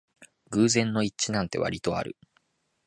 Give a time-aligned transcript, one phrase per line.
[0.51, 2.17] 偶然の一致なんてわりとある